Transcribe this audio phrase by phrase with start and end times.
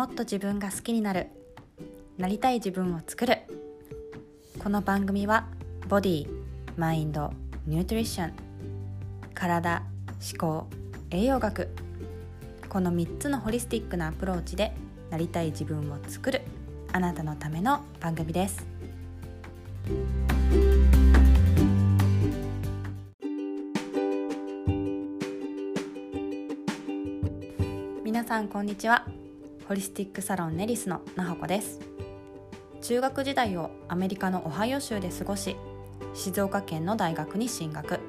[0.00, 1.26] もっと自分が好きになる。
[2.16, 3.36] なりたい自分を作る。
[4.58, 5.46] この番組は
[5.90, 6.26] ボディ
[6.78, 7.34] マインド
[7.66, 8.32] ニュートリション
[9.34, 9.82] 体
[10.32, 10.66] 思考
[11.10, 11.68] 栄養学。
[12.70, 14.72] この3つのホリスティックなアプローチで
[15.10, 16.40] なりたい自分を作る。
[16.94, 18.66] あなたのための番組です。
[28.02, 29.19] 皆さんこんにちは。
[29.70, 31.78] ホリスティックサロンネリスのなほこです。
[32.82, 35.56] 中学時代をアメリカのオハイオ州で過ごし
[36.12, 38.00] 静岡県の大学に進学。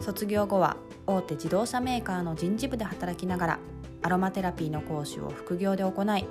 [0.00, 0.76] 卒業後は
[1.06, 3.58] 大手自動車メーカーの人事部で働きながら
[4.02, 6.26] アロマテラピーの講師を副業で行い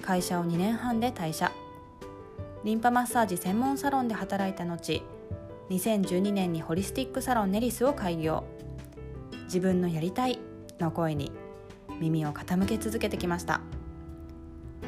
[0.00, 1.52] 会社を2年半で退社。
[2.64, 5.02] リンパマッサージ専門サロンで働いた後
[5.68, 8.44] 2012年にホリスティックサロンネリスを開業。
[9.44, 10.38] 自分のやりたい
[10.78, 11.32] の声に
[12.00, 13.60] 耳を傾け続けてきました。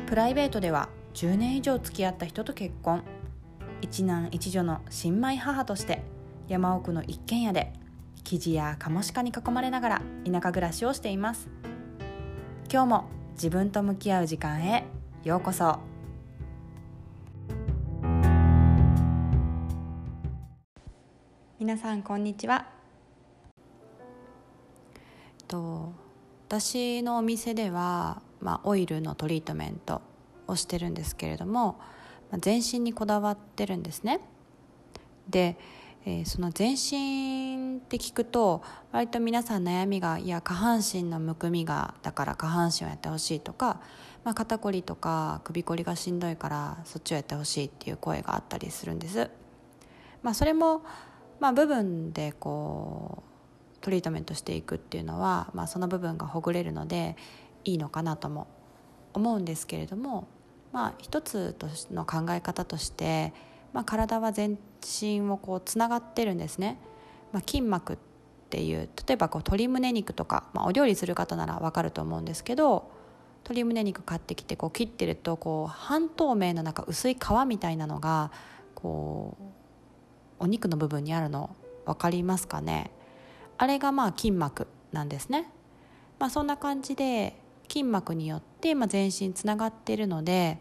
[0.07, 3.03] プライベートでは10年以上付き合った人と結婚。
[3.81, 6.03] 一男一女の新米母として
[6.49, 7.73] 山奥の一軒家で
[8.25, 11.49] 生地やカモシカに囲まれながら田舎暮らしをしています。
[12.71, 14.84] 今日も自分と向き合う時間へ
[15.25, 15.81] ようこそ。
[21.59, 22.67] 皆さんこんにちは。
[25.47, 25.93] と
[26.49, 30.03] 私のお店では、まあ、オイルのトリートメント
[30.48, 31.79] をしてるんですけれども、
[32.31, 34.21] まあ、全身にこだわってるんですね。
[35.29, 35.57] で、
[36.05, 43.81] えー、その全身って聞くと割と皆さん悩みがいや下半身のむくみがだから下半身をやってほしいとか、
[44.25, 49.31] まあ、肩こりとか首こりがしんどいからそっちをやってほしいっていう声があったりするんです、
[50.23, 50.83] まあ、それも、
[51.39, 53.33] まあ、部分でこう
[53.81, 57.17] トリートメントしていくっていうのは、まあ、その部分がほぐれるので
[57.65, 58.47] いいのかなとも
[59.15, 60.27] 思うんですけれども、
[60.73, 61.57] まあ、一つ
[61.91, 63.33] の考え方として、
[63.73, 66.78] まあ、体は全身をこうつながってるんですね。
[67.33, 67.97] まあ、筋膜っ
[68.51, 72.91] ていう例えばこう鶏胸肉とか、まあ、お料理する方なら分かると思うんですけど
[73.45, 78.31] 鶏胸肉買ってきてこう切ってるとこう半透明の中薄い皮みたいなのが
[78.75, 79.39] こ
[80.41, 81.56] うお肉の部分にあるの
[81.87, 82.91] 分かりますかね？
[83.56, 85.51] あれがまあ筋膜なんですね、
[86.19, 87.41] まあ、そんな感じで
[87.72, 90.59] 筋膜によってまあ全身つながっているので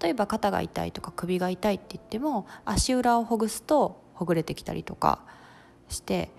[0.00, 5.20] 例えば肩が痛いとか首が痛いって言っても足裏をほぐすとほぐれてきたりとか
[5.88, 6.30] して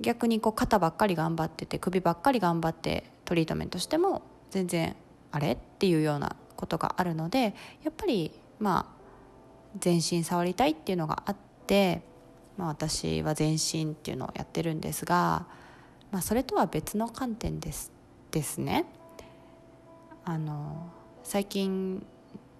[0.00, 4.96] 逆にこう肩ばっかり頑張ってて首ばっかり頑張ってトリートメントしても全然
[5.30, 9.02] あれっていうようなことがあるのでやっぱりまあ
[9.78, 11.36] 全身触りたいっていうのがあっ
[11.66, 12.02] て
[12.56, 15.46] まあ、私は全身っていうのをやってるんですが、
[16.10, 17.92] まあ、それとは別の観点です。
[18.32, 18.86] ですね。
[20.24, 20.90] あの
[21.22, 22.04] 最近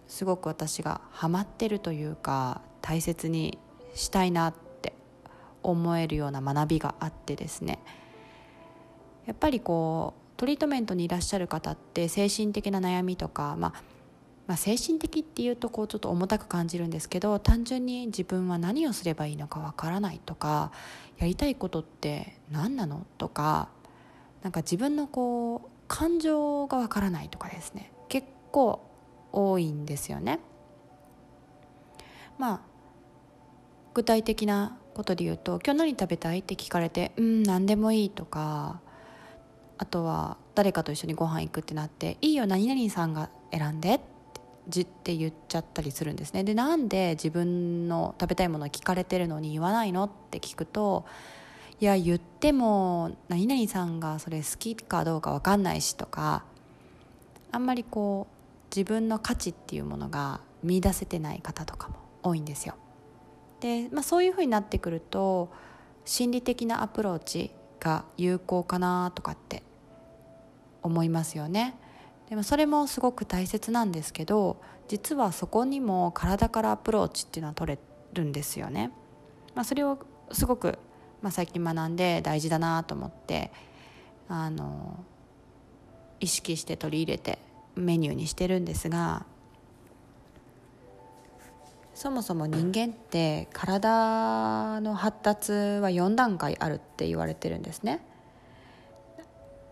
[0.07, 3.59] すごく私がハマってるというか大切に
[3.95, 4.93] したいなって
[5.63, 7.79] 思えるような学びがあってですね
[9.27, 13.83] やっぱりこうトリートメントにいらっしゃる方って精神的な悩みとか、まあ、
[14.49, 20.73] まあ、精神的っていうとこうちょっと重たく感じるんですけど単純に自分は何をすればいいのかわからないとか
[21.19, 23.69] やりたいことって何なのとか
[24.43, 28.85] なんか自分のこう感情がわからないとかですね結構
[29.33, 30.41] 多いんですよね。
[32.39, 32.61] まあ
[33.95, 38.81] 具体的なことで言うと「今日何食べたい?」って聞かれて「うん何でもいい」とか
[39.79, 44.01] あとは誰かと一緒にご飯行くってなって「いいよ何々さんが選んで」
[44.69, 51.05] じって言っちゃったりするんですねでなんで自分の食べたいものを聞かれてるのに言わないのって聞くと
[51.83, 56.45] いや言っても何々さんがそれ好きかどうか分かんないしとか
[57.51, 62.77] あんまりこう自分の価値っていうものが見出せてない方とかも多いんですよ
[63.59, 65.51] で、まあ、そういうふうになってくると
[66.05, 67.51] 心理的なアプローチ
[67.81, 69.65] が有効かなとかって
[70.85, 71.75] 思いますよね
[72.31, 77.79] でもそれもすごく大切なんですけど実はそこにも体からアプローチっていうのは取れ
[78.13, 78.93] るんですよね。
[79.57, 79.99] まあ、それを
[80.31, 80.79] すごく、
[81.23, 83.51] まあ、最近学んで大事だなと思って
[84.29, 84.99] あの
[86.21, 87.39] 意識して取り入れて
[87.77, 89.25] メニューにしてるんですが
[91.95, 98.05] そもそも人間って体の発達は4段階あるって言われてるんですね。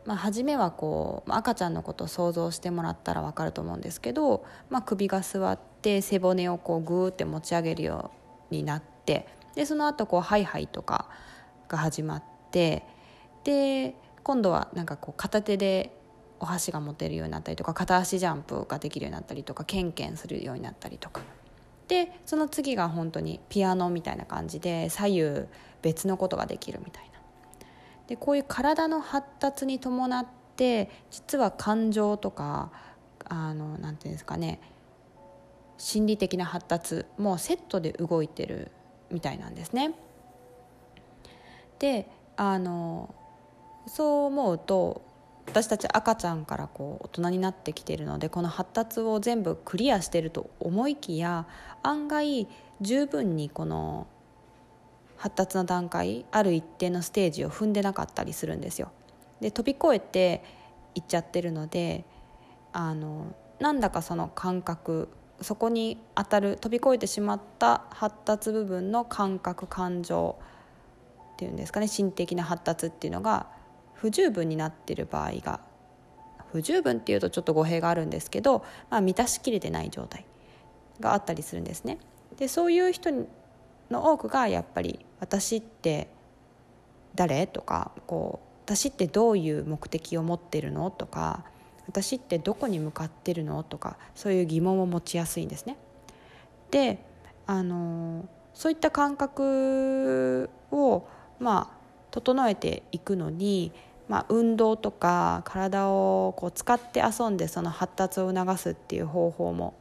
[0.06, 8.10] まあ、初めはこう赤ちゃんのことを想像してもらったら分かると思うんですけど、まあ、首が座って背骨をこうグーって持ち上げるよ
[8.50, 11.08] うになってでその後こうハイハイとか
[11.70, 12.84] が始まって
[13.44, 15.96] で今度はなんかこう片手で
[16.40, 21.22] お箸が持てるようになったりとか片足ジャンプができるようになったりとかケンケンするようになったりとか
[21.88, 25.46] でその次が本当にピアノみたいな感じで左右
[25.82, 27.10] 別のことができるみたいな
[28.06, 30.26] でこういう体の発達に伴っ
[30.56, 32.70] て実は感情とか
[33.24, 34.60] あのなんていうんですかね
[35.78, 38.70] 心理的な発達もセットで動いてる
[39.10, 39.94] みたいなんですね。
[41.80, 43.12] であの
[43.86, 45.02] そう思うと
[45.46, 51.46] 私たち赤ちゃんからこう大人になってきているのでこの発達を全部クリアしてると思いきや
[51.82, 52.46] 案外
[52.80, 54.06] 十分にこの
[55.16, 58.92] 発達の段階ある一定のステージを踏んでなかったりするんですよ。
[59.40, 60.44] で飛び越えて
[60.94, 62.04] いっちゃってるので
[62.72, 65.08] あのなんだかその感覚
[65.40, 70.38] そこに当たる飛び越えてしまった発達部分の感覚感情
[71.40, 73.46] ていうんですかね心的な発達っていうのが
[73.94, 75.60] 不十分になってる場合が
[76.52, 80.26] 不十分っていうとちょっと語弊があるんですけど、まあ、満たしきれてない状態
[81.00, 81.98] があったりするんですね。
[82.36, 83.10] でそういう人
[83.90, 86.08] の多くがやっぱり「私って
[87.14, 91.44] 誰?」とかこう「私ってどういう目的を持ってるの?」とか
[91.88, 95.78] 「私ってどこに向かってるの?」とかそういう疑問を持ちやすいんですね。
[96.70, 96.98] で
[97.46, 101.04] あのそういった感覚を
[101.40, 103.72] まあ整えていくのに、
[104.08, 109.74] まあ、運動とか体をこう使って遊んでその発達を促すっていう方法も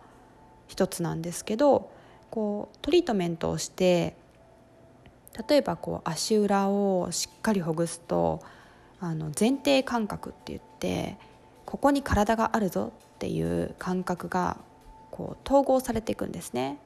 [0.68, 1.92] 一つなんですけど
[2.30, 4.16] こうトリートメントをして
[5.48, 8.42] 例えばこう足裏をしっかりほぐすと
[9.00, 11.18] あの前提感覚って言って
[11.66, 14.58] ここに体があるぞっていう感覚が
[15.12, 16.80] こう統合されていくんですね。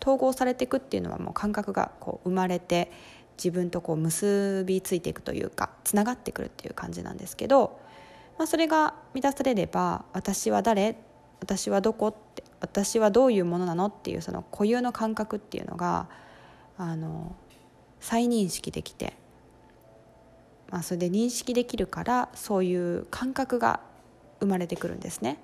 [0.00, 2.92] 統合されていくっていうのはもう感覚がこう生まれて
[3.36, 7.78] 自分とこう結びついていくというかつながってくるっていう感じなんですけど、
[8.38, 10.96] まあ、それが満たされれば「私は誰?」
[11.40, 16.08] 「私はどこ?」って「私はどういうものなの?」っていうその固有の感覚っていうのが
[16.78, 17.34] あの
[18.00, 19.14] 再認識できて、
[20.70, 23.80] まあ、それで認識できるからそういう感覚が
[24.40, 25.38] 生まれてくるんですね。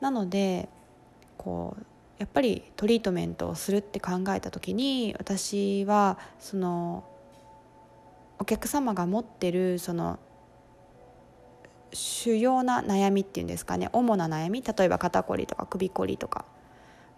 [0.00, 0.68] なので
[1.38, 1.84] こう
[2.22, 7.02] やっぱりトリートメントをするって考えた時に私はその
[8.38, 10.20] お客様が持ってるその
[11.92, 16.44] 主要な悩みっていうんですかね主な悩み例えば肩こりとか首こりとか、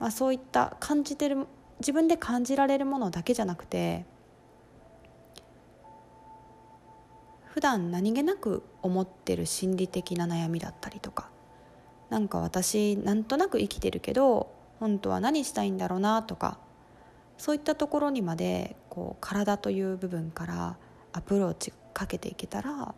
[0.00, 1.46] まあ、そういった感じてる
[1.80, 4.06] 自分で感じられるものだけじゃなくて
[7.44, 11.28] 普段何気なく思ってる心理的な悩みだったりとか
[12.08, 16.58] なんか私なんとなく生きてるけど本当は何したいんだろうなとか
[17.38, 20.76] そういったところにまでこう体という部分から
[21.14, 22.94] アプローチかけていけたら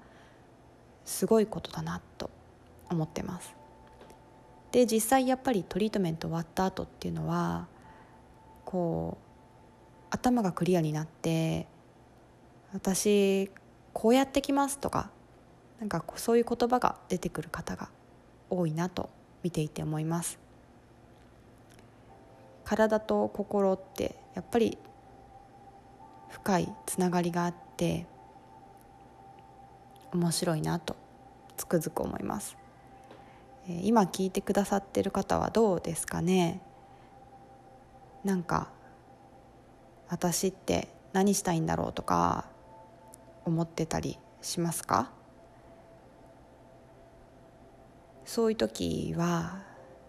[1.04, 2.28] すごいことだなと
[2.90, 3.54] 思ってます。
[4.72, 7.68] で実際やっぱりトリートメント終わった後っていうのは
[8.64, 11.68] こう頭がクリアになって
[12.72, 13.48] 私
[13.92, 15.10] こうやってきますとか
[15.78, 17.90] なんかそういう言葉が出てくる方が
[18.50, 19.08] 多いなと
[19.44, 20.45] 見ていて思います。
[22.66, 24.76] 体と心ってやっぱり
[26.28, 28.06] 深いつながりがあって
[30.12, 30.96] 面白いなと
[31.56, 32.56] つくづく思います。
[33.68, 36.60] 今聞いてくださってる方はどうですかね？
[38.24, 38.68] なんか
[40.08, 42.46] 私って何したいんだろうとか
[43.44, 45.12] 思ってたりしますか？
[48.24, 49.62] そういう時は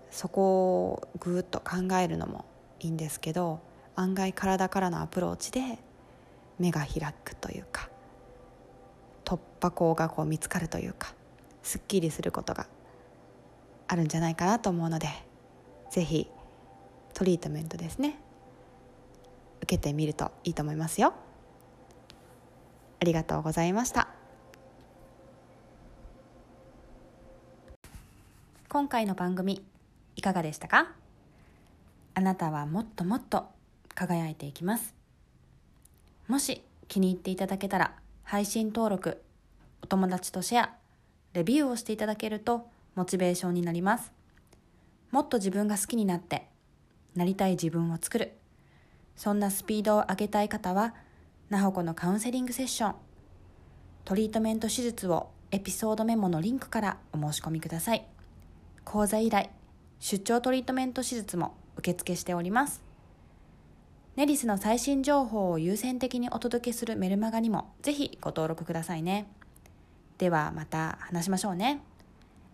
[0.10, 2.46] そこをぐっと考えるのも
[2.80, 3.60] いいんですけど
[3.96, 5.80] 案外体からのアプローチで
[6.60, 7.90] 目が開くというか
[9.26, 11.14] 突破口がこう見つかるというか
[11.64, 12.68] すっきりすることが
[13.88, 15.08] あるんじゃないかなと思うので
[15.92, 16.30] 是非
[17.14, 18.20] トリートメントですね
[19.62, 21.14] 受けてみるといいと思いますよ。
[23.00, 24.08] ありがとうございました。
[28.70, 29.64] 今回の番組
[30.16, 30.92] いかがでしたか？
[32.18, 33.46] あなたはもっともっと
[33.94, 34.96] 輝いていきます。
[36.28, 37.94] もし気に入っていただけたら
[38.24, 39.22] 配信登録
[39.84, 40.74] お友達とシェア
[41.34, 44.12] レビューをしていただけるとモチベーションになります。
[45.12, 46.48] もっと自分が好きになって
[47.14, 48.34] なりたい自分を作る。
[49.16, 50.96] そんなスピードを上げたい方は
[51.52, 52.96] なほこのカウンセリングセッション。
[54.06, 58.08] トリートメント手術をエピソードメモのリンクからお申し込みください。
[58.86, 59.52] 講座依頼
[60.00, 62.82] 出張トリートメント手術も受付しております
[64.16, 69.28] ネリスの最新情報を優先的にお届けするメルマガにもぜひご登録くださいね
[70.18, 71.82] ではまた話しましょうね。